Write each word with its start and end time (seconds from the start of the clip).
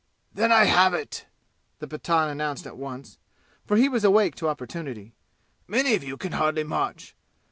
"Then 0.33 0.51
I 0.51 0.63
have 0.63 0.95
it!" 0.95 1.27
the 1.77 1.87
Pathan 1.87 2.27
announced 2.31 2.65
at 2.65 2.75
once, 2.75 3.19
for 3.67 3.77
he 3.77 3.87
was 3.87 4.03
awake 4.03 4.33
to 4.37 4.49
opportunity. 4.49 5.13
"Many 5.67 5.93
of 5.93 6.03
you 6.03 6.17
can 6.17 6.31
hardly 6.31 6.63
march. 6.63 7.15